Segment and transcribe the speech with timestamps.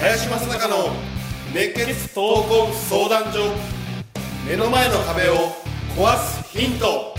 [0.00, 0.90] 林正孝の
[1.52, 3.52] 熱血闘魂相談所
[4.48, 5.34] 目の前の壁を
[5.96, 7.14] 壊すヒント。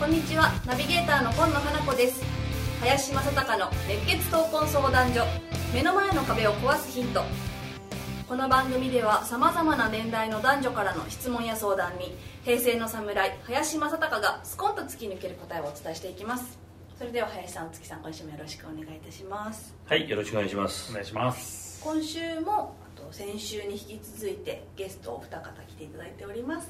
[0.00, 0.52] こんにちは。
[0.66, 2.33] ナビゲーターの今野花子です。
[2.84, 5.24] 林正孝の熱血闘魂相談所
[5.72, 7.22] 目の前の壁を壊すヒント。
[8.28, 16.58] この番組ではさまざまな年代の男女からの質問や相談に平成の侍林正孝がスコンと突き抜ける答えをお伝えしていきます。
[16.98, 19.74] それでは林さん月さん今週もよろしくお願いいたします。
[19.86, 20.90] はい、よろしくお願いします。
[20.90, 21.80] お願いします。
[21.82, 26.68] 今週もあと先週に引き続いてゲストお二方来ていただいております。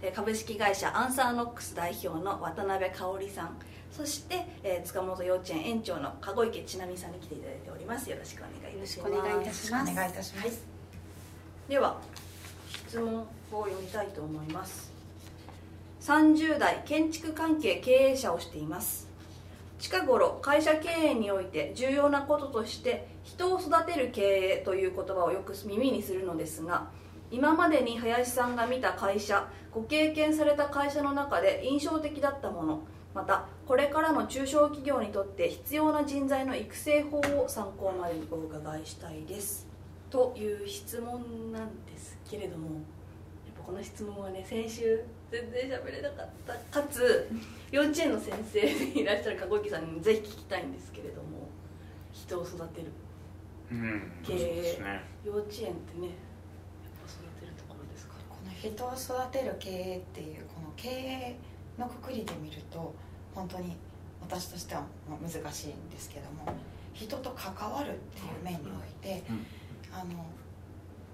[0.00, 3.58] えー株式会社アンサーノックス代表の渡辺香織さん
[3.90, 8.08] そして、えー塚本幼稚園園長の籠池千奈美さんに来ていただいております。
[8.08, 9.12] よろしくお願いいたします。
[9.12, 12.00] お願いいたしますお願いいたします、はい、では
[12.88, 14.92] 質問を読みたいと思います。
[16.00, 19.10] 30代建築関係経営者をしています。
[19.80, 24.20] 近頃会社経営において重要なこととして人を育てる経
[24.60, 26.88] 営という言葉をよく耳にするのですが
[27.30, 32.82] 今までに林さんが見た会社ご経験された会社の中で印象的だったもの
[33.14, 39.66] またこれからの中小企業にとって必要な人材の育成法を参考までにお伺いしたいです。
[40.10, 42.72] という質問なんですけれどもや
[43.52, 45.00] っぱこの質問はね先週
[45.30, 46.80] 全然喋れなかった。
[46.82, 47.28] かつ
[47.70, 51.48] 幼稚園の先生でいらっしゃる籠池さんにぜひ聞きたいんですけれども
[52.12, 52.86] 人を育てる。
[53.72, 55.00] うん経営そうですね。
[55.24, 56.16] 幼稚園ってねやっ
[57.06, 58.14] ぱ育てるところですか？
[58.28, 61.36] この人を育てる経営っていうこの経営
[61.80, 62.94] のくくりで見ると
[63.34, 63.76] 本当に
[64.20, 66.54] 私としては難しいんですけども
[66.92, 69.46] 人と関わるっていう面において、うん
[69.92, 70.24] あの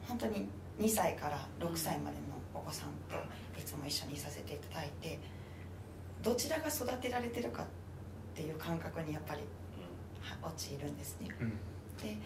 [0.06, 0.46] 本当に
[0.78, 3.16] 2歳から6歳までのお子さんと
[3.58, 5.18] いつも一緒にいさせていただいて
[6.22, 7.66] どちらが育てられてるかっ
[8.34, 9.40] ていう感覚にやっぱり
[10.20, 11.28] は陥るんですね。
[11.40, 11.48] うん
[12.02, 12.16] で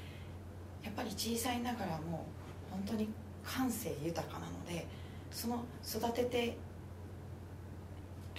[0.83, 2.27] やっぱり小さいながらも
[2.71, 3.09] 本当に
[3.45, 4.87] 感性豊かなので
[5.31, 6.57] その育てて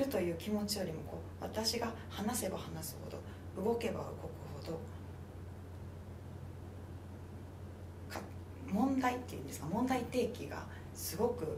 [0.02, 4.06] るという気持ちよりもこう私が話せば話すほど動けば動く
[4.66, 4.80] ほど
[8.72, 10.64] 問題っていうんですか問題提起が
[10.94, 11.58] すごく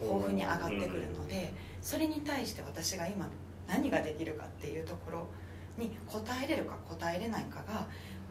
[0.00, 3.28] 豊富に上がってくるのでそれに対して私が今
[3.66, 5.26] 何ができるかっていうところ
[5.76, 7.86] に答えれるか答えれないかが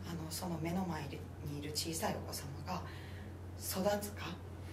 [0.09, 2.81] あのその目の前にいる小さいお子様が
[3.59, 4.27] 育つか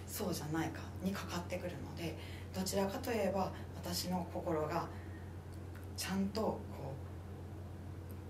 [0.07, 2.17] そうじゃないかにかかってくるので
[2.53, 3.51] どちらかといえば
[3.83, 4.87] 私の心が
[5.97, 6.59] ちゃんとこ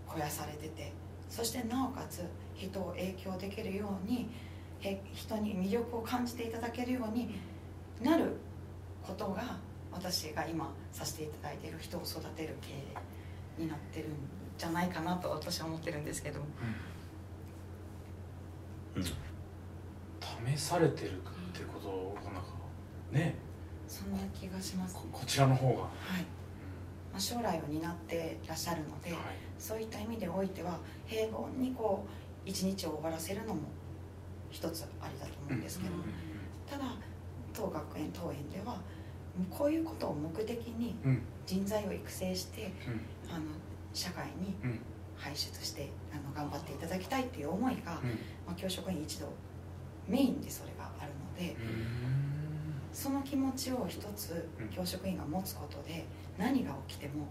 [0.07, 0.91] う肥やされてて
[1.29, 2.23] そしてなおかつ
[2.56, 4.29] 人を影響できるように
[5.13, 7.35] 人に魅力を感じていただけるように
[8.01, 8.38] なる
[9.06, 9.57] ことが
[9.91, 12.69] 私が今させていただいている人を育てる経
[13.59, 14.11] 営になってるん
[14.57, 16.45] じゃないかなと私は思ってるんですけども。
[18.95, 19.03] うん
[20.56, 21.16] 試されてるっ
[21.53, 22.50] てことがなんか
[23.11, 23.35] ね
[23.91, 25.81] そんな気がします、ここちらの方が、はい。
[27.12, 29.19] まあ、将来を担ってらっしゃるので、はい。
[29.59, 33.59] そういった意味でおいては平凡にこう一日を終わらせるのも
[34.50, 35.91] 一つありだと思うんですけど、
[36.69, 36.96] ただ
[37.53, 38.79] 当学園当園では
[39.50, 41.12] こういうことを目的にうん。
[41.12, 43.34] うん人材を育成してうん。
[43.35, 43.44] あの
[43.94, 44.79] 社会にうん。
[45.18, 48.09] 輩出してあの頑張っていただきたいっていう思いが、うん。
[48.47, 49.28] まあ、教職員一同
[50.08, 51.58] メインでそれがあるので
[52.94, 54.69] その気持ちを一つうん。
[54.69, 56.06] 教職員が持つことで
[56.38, 57.28] 何が起きても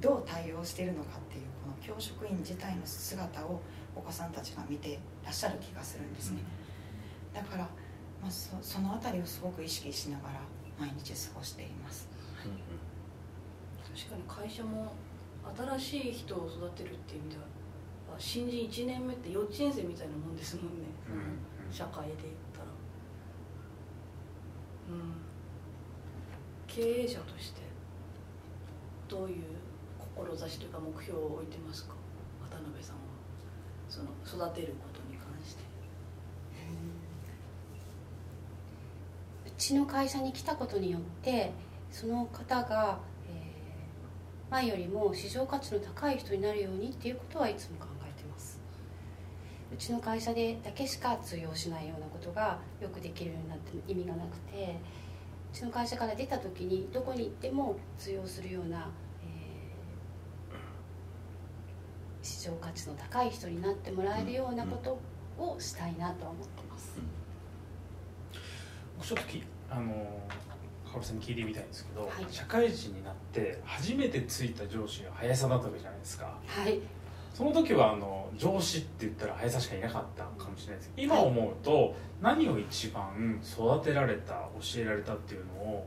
[0.00, 3.60] どう対応しているのかっていうこの教職員自体の姿を
[3.96, 6.38] お子さんたちが見てらっしゃる気がするんですね、
[7.34, 7.64] だから、
[8.22, 10.40] まあ、そその辺りをすごく意識しながら
[10.78, 12.08] 毎日過ごしています。
[13.98, 14.92] 確かに会社も
[15.78, 17.42] 新しい人を育てるっていう意味では
[18.12, 21.66] あ新人1年目って幼稚園生みたいなもんですもんね、うん。
[21.66, 21.72] うん。
[21.72, 22.30] 社会で
[26.66, 27.60] 経営者として
[29.08, 29.44] どういう
[29.98, 31.94] 志というか目標を置いてますか？
[32.50, 33.02] 渡辺さんは。
[33.88, 35.62] その育てることに関して。
[39.46, 41.52] うちの会社に来たことによって
[41.90, 42.98] その方が、
[43.28, 43.48] えー
[44.50, 47.97] 前よりも市場価値の高い人になるようにっていうことはいつも考え
[49.72, 54.78] うちの会社でだけしか通用しないようなことがよくできるようになっても意味がなくて
[55.52, 58.88] うちの会社から出た時にどこに行っても通用するような、
[59.22, 59.48] えー
[62.20, 64.98] 市場価値の高い人になってもらえるようなこと
[65.42, 67.00] をしたいなとは思ってます、
[69.00, 69.92] ちょっときあの
[70.84, 72.26] かおりさんに聞いてみたいんですけど、はい。
[72.30, 76.36] 社会人になって初めてついた上司が林さんだったわけじゃないですか。
[76.46, 76.80] はい
[77.38, 80.92] その時はあの上司って言ったら林さんしかいなかったかもしれないです。
[80.96, 85.86] けど今思うと何を一番育てられた教えられたっていうのを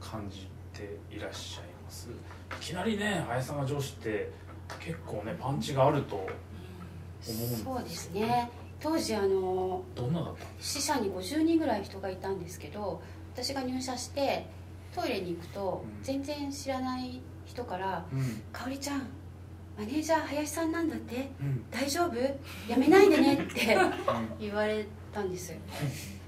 [0.00, 2.08] 感じていらっしゃいます？
[2.10, 2.12] い
[2.60, 4.32] きなりね林さんが上司って
[4.80, 6.34] 結構ねパンチがあると思うん
[7.20, 7.24] で
[7.56, 8.50] すそうですね。
[8.80, 13.00] 当時あのどんなだったんです死者に50人ぐらい人がいたんですけど
[13.32, 14.44] 私が入社して
[14.92, 16.02] トイレに行くとうん。
[16.02, 19.02] 全然知らない人からかうん「かおりちゃん
[19.78, 21.30] マネージャー林さんなんだって。
[21.40, 21.64] うん。
[21.70, 22.16] 大丈夫？
[22.70, 23.76] やめないでね」って
[24.40, 25.54] 言われたんです。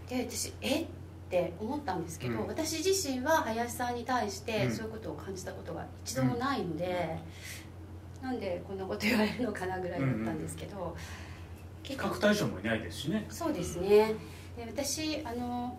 [0.08, 0.82] で私え？
[0.82, 0.86] っ
[1.30, 2.46] て思ったんですけど、うん。
[2.46, 4.72] 私自身は林さんに対してうん。
[4.72, 7.18] そういうことを感じたことが一度もないので、
[8.22, 10.96] なんでこんなこと言われるのかなぐらいだったんですけど、
[11.82, 13.26] 比結構較対象もいないですしね。
[13.30, 14.14] そうですね。
[14.56, 15.78] で私あの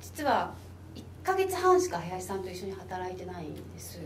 [0.00, 0.52] 実は
[0.94, 4.00] 1ヶ月半しか林さんと一緒に働いてないんです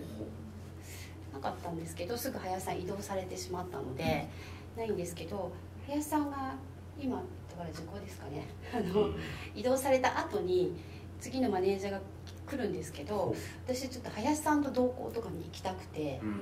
[1.34, 4.28] なかったんですけどすぐ林さん移動されてしまったので、
[4.76, 5.52] ないんですけど
[5.86, 6.54] 林さんが
[6.98, 8.46] 今だから時効ですかね。
[8.72, 9.10] あの
[9.54, 10.72] 移動された後に
[11.20, 12.00] 次のマネージャーが
[12.46, 13.34] 来るんですけど
[13.66, 16.40] 私ちょっと林さんと同行とかに行きたくてうん。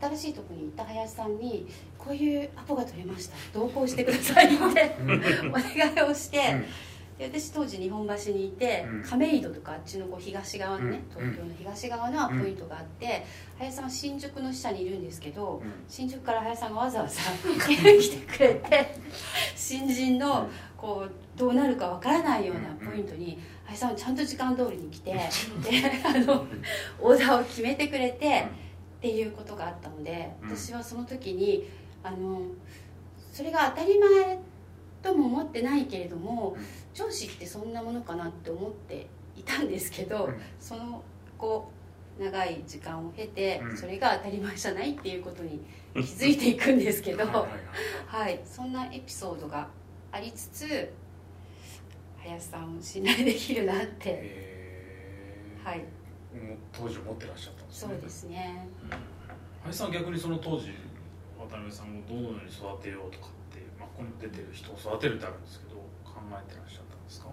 [0.00, 1.66] 新しいとこに行った林さんに
[1.98, 3.36] 「こういうアポが取れました。
[3.52, 4.56] 同行してください」って
[5.46, 6.38] お願いをして、
[7.28, 9.02] で私当時日本橋にいて、うん。
[9.02, 11.26] 亀戸とかあっちのこう東側のね、うん。
[11.26, 13.26] 東京の東側のポイントがあって、
[13.58, 15.70] 林さんは新宿の下にいるんですけど、うん。
[15.86, 17.20] 新宿から林さんがわざわざ
[17.68, 18.94] 来てくれて
[19.54, 25.20] 新人のこうどうなるかわからないようなポイントに林さんはちゃんと時間通りに来てで
[26.02, 26.46] あの
[26.98, 28.46] オーダーを決めてくれて
[28.98, 30.56] っていうことがあったのでうん。
[30.56, 31.68] 私はその時に
[32.02, 32.40] あの
[33.30, 34.38] それが当たり前
[35.02, 36.64] とも思ってないけれどもうん。
[36.92, 39.06] 上司ってそんなものかなって思って
[39.36, 40.34] いたんですけど、うん。
[40.58, 41.02] その
[41.38, 41.70] こ
[42.18, 43.76] う長い時間を経て、うん。
[43.76, 45.60] それが当たり前じゃないっていうことに
[45.94, 47.24] 気づいていくんですけど、
[48.06, 49.68] はいそんなエピソードが
[50.12, 50.92] ありつつ
[52.18, 55.86] 林さんを信頼できるなって、はい、もう
[56.72, 57.88] 当時思ってらっしゃったんですね。
[57.94, 58.68] そうですね。
[59.62, 60.72] 林さんは逆にその当時
[61.38, 63.28] 渡辺さんをどのように育てようとか
[63.96, 67.28] ここに出てる人を育てるってあるんですけど考えてらっしゃったんですか？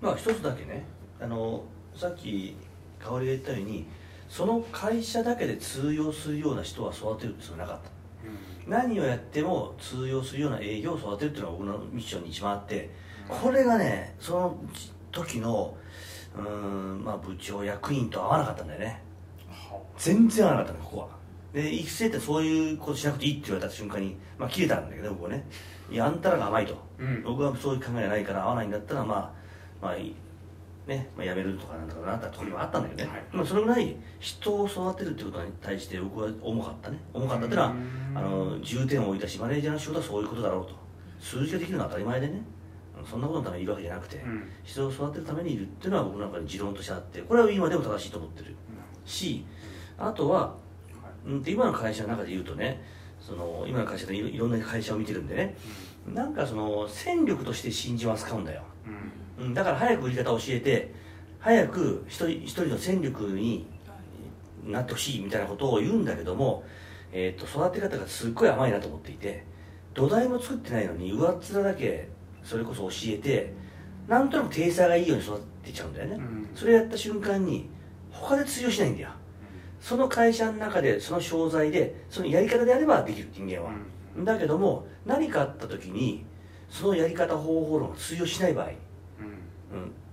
[0.00, 0.84] まあ一つだけね
[1.20, 1.64] あの
[1.94, 2.56] さっき
[2.98, 3.86] 香織が言ったように
[4.28, 7.94] その会社だけで通用するような人は育てるっていうのはなかった。
[8.66, 12.88] 何をやっても通用するような営業を育てるっていうのが僕のミッションに一番あって
[13.28, 14.56] これがねその
[15.12, 15.76] 時の
[16.34, 19.02] うーん、まあ、部長役員と合わなかったんだよね。
[19.50, 21.08] は全然合わなかったのここは
[21.54, 25.46] で育成ってそういうことしなくていいって言われた瞬間に、まあ、切れたんだけど僕はね。
[25.88, 26.76] いやあんたらが甘いと。
[26.98, 27.22] うん。
[27.22, 29.32] 僕はそういう考えがないから合わないんだったらまあ
[29.80, 30.14] まあいい。
[30.88, 33.24] ね、まあ、やめるとかなんだかなったところもあったんだけどね、はい。
[33.32, 33.96] まあ、それぐらい。
[34.18, 36.98] 人を育てるっていうことに対して僕は重かったね。
[37.12, 38.18] 重かったっていうのはうん。
[38.18, 40.74] あの重点を置いたしマネージャーの仕事はそういうことだろうと。
[41.20, 42.32] 数字ができるのは当たり前でね。
[42.32, 42.44] うん
[43.04, 44.48] そんなことのためにいるわけじゃなくて、うん。
[44.62, 48.56] 人を育てるためにいるっていうのは僕の中に持論としてあってこれは今でも正しいと思ってる。
[49.04, 49.44] し
[49.98, 50.54] あとは
[51.26, 52.82] うんで今の会社の中で言うとね
[53.20, 55.56] その今の会社でいろんな会社を見てるんでね
[56.12, 58.62] なんかその戦力として新人を扱うんだよ、
[59.38, 59.46] うん。
[59.46, 60.94] うん、だから早く売り方を教えて
[61.38, 63.66] 早く一人一人の戦力に
[64.66, 66.64] なってほしいみたいなことを言うんだけども、
[67.12, 69.44] えー、と育て方がすっごい甘いなと思っていて
[69.94, 72.08] 土台も作ってないのに上っ面だけ
[72.42, 73.52] それこそ教えて
[74.06, 76.48] なんとなく体裁がいいように育てちゃうんだよね、うん。
[76.54, 77.70] それやった瞬間に
[78.10, 79.10] 他で通用しないんだよ
[79.84, 83.70] その会社の中でその商材でそのやり方であればできる人間は、
[84.24, 86.24] だけども何かあった時に
[86.70, 88.72] そのやり方方法論が通用しない場合、うん。
[88.72, 88.76] うん、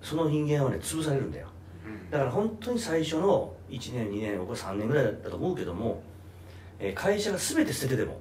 [0.01, 1.47] その人間はね潰されるんだよ。
[1.85, 2.11] うん。
[2.11, 6.03] だから本当に最初の1年2年僕は3年ぐらいだったと思うけども、
[6.77, 8.19] えー会社が全て捨ててでも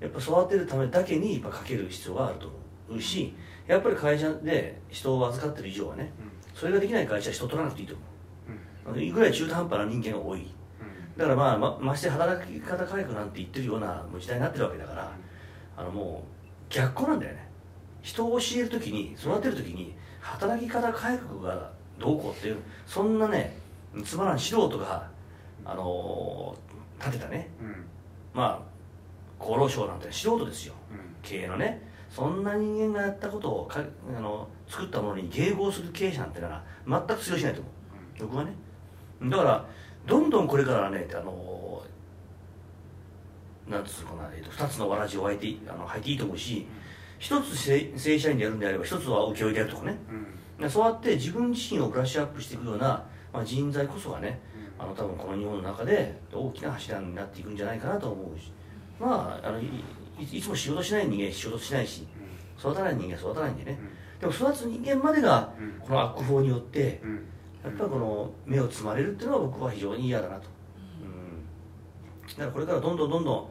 [0.00, 2.46] やっぱ育てるためだけにやっぱかける必要があると
[2.88, 3.34] 思うし
[3.66, 6.10] やっぱり会社で人を預かってる以上はね
[6.54, 8.15] それができない会社は人取らなくていいと思う
[8.94, 10.46] いくらい中途半端な人間が多い。
[11.16, 15.10] だからまあままして働き方改革なんて言ってるような時代になってるわけだから
[15.76, 17.48] あのもう逆光なんだよね。
[18.02, 23.56] 人を教える時に育てる時に働き方改革がどうこうっていうそんなね
[24.04, 25.08] つまらん素人が
[25.64, 27.48] あのー立てたね。
[27.60, 27.84] うん。
[28.34, 28.62] ま
[29.40, 30.74] あ厚労省なんて素人ですよ。
[30.90, 30.98] うん。
[31.22, 31.82] 経営のね。
[32.10, 33.80] そんな人間がやったことをか
[34.16, 37.72] あの作ったものに迎合する経営者なんてのは全く通用しないと思う。
[38.20, 38.52] 僕はね
[39.22, 39.66] だから
[40.06, 41.82] どんどんこれからはねあの
[43.68, 46.66] なんつうのかな、えー、と2つのわらじを履いていあの履いていいと思うし
[47.18, 49.96] 一つ正正社員でやるんであれば一つは請負でやるとかね。
[50.60, 50.70] うん。
[50.70, 54.40] そうやって自分自身をブラッシュアップしていくような、まあ、人材こそがね
[54.78, 58.52] あの多分この日本の中で大きな柱になっていくんじゃないかなと思うし。
[59.00, 59.60] まああの
[60.18, 62.06] いつも仕事しない人間仕事しないし
[62.58, 63.78] 育たない人間育たないんでね。
[64.20, 65.80] でも育つ人間までがうん。
[65.80, 67.24] この悪法によってうん
[67.66, 70.48] やっぱりこの目をつまれるっていうのは僕は非常に嫌だなと、
[71.02, 73.48] うん、だからこれからどんどんどんどん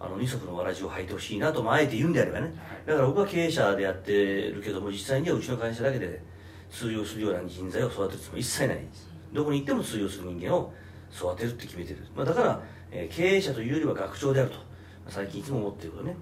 [0.00, 2.54] あの二足のわらじを履いてほしいなと、まあ、あえて言うんであればね。
[2.86, 4.12] だから僕は経営者でやって
[4.50, 6.22] るけども実際にはうちの会社だけで
[6.70, 8.76] 通用するような人材を育てるつもり一切ない。
[8.76, 10.72] んですどこに行っても通用する人間を
[11.12, 14.62] 育てるって決めてる、まあ、だから、えー経営者というよりは学長であると、ま
[15.08, 16.16] あ最近いつも思ってることね、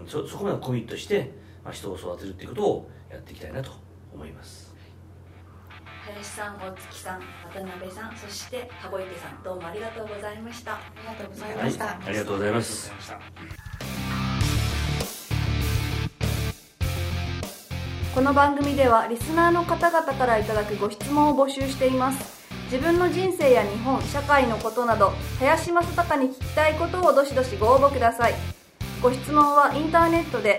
[0.00, 1.30] うん、そそこまでコミットして、
[1.62, 3.70] まあ、人を育てるっていうことをやっていきたいなと
[4.12, 4.67] 思います
[6.08, 7.20] 林さん大月さん
[7.52, 10.72] 渡辺さんそして羽子池さんどうもありがとうございました。
[10.76, 13.20] ありがとうございはいました、ありがとうございありがとうございました
[18.14, 22.38] この番組ではリスナーの方々からいただくご質問を募集しています。
[22.64, 28.34] 自分の人生や日本社会のことなど林正孝に聞きたいことをどしどしご応募ください。
[29.02, 30.58] ご質問はインターネットで